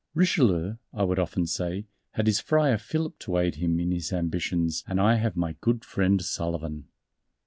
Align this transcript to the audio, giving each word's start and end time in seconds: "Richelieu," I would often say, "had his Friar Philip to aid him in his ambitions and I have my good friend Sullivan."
"Richelieu," 0.15 0.77
I 0.95 1.03
would 1.03 1.19
often 1.19 1.45
say, 1.45 1.85
"had 2.13 2.25
his 2.25 2.39
Friar 2.39 2.79
Philip 2.79 3.19
to 3.19 3.37
aid 3.37 3.57
him 3.57 3.79
in 3.79 3.91
his 3.91 4.11
ambitions 4.11 4.83
and 4.87 4.99
I 4.99 5.17
have 5.17 5.35
my 5.37 5.53
good 5.61 5.85
friend 5.85 6.19
Sullivan." 6.19 6.87